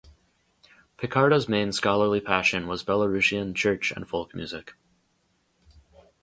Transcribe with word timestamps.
Picarda’s 0.97 1.47
main 1.47 1.71
scholarly 1.71 2.19
passion 2.19 2.65
was 2.65 2.83
Belarusian 2.83 3.53
church 3.55 3.91
and 3.91 4.09
folk 4.09 4.33
music. 4.33 4.73